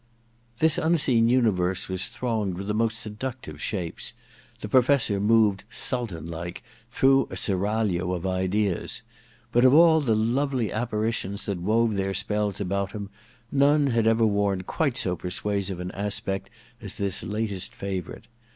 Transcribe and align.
This 0.57 0.79
unseen 0.79 1.29
universe 1.29 1.87
was 1.87 2.07
thronged 2.07 2.57
with 2.57 2.65
the 2.65 2.73
most 2.73 2.99
seductive 2.99 3.61
shapes: 3.61 4.13
the 4.59 4.67
Professor 4.67 5.19
moved 5.19 5.63
Sultan 5.69 6.25
like 6.25 6.63
through 6.89 7.27
a 7.29 7.37
seraglio 7.37 8.11
of 8.11 8.25
ideas. 8.25 9.03
But 9.51 9.63
of 9.63 9.69
6 9.69 9.69
THE 9.69 9.69
DESCENT 9.69 9.73
OF 9.73 9.73
MAN 9.73 9.79
i 9.79 9.81
all 9.83 10.01
the 10.01 10.15
lovely 10.31 10.71
apparitions 10.71 11.45
that 11.45 11.61
wove 11.61 11.93
their 11.93 12.15
spells 12.15 12.59
about 12.59 12.93
him, 12.93 13.11
none 13.51 13.85
had 13.91 14.07
ever 14.07 14.25
worn 14.25 14.63
quite 14.63 14.97
so 14.97 15.15
per 15.15 15.29
suasive 15.29 15.79
an 15.79 15.91
aspect 15.91 16.49
as 16.81 16.95
this 16.95 17.21
latest 17.21 17.75
favourite. 17.75 18.25